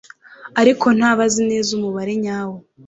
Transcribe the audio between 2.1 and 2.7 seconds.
nyawo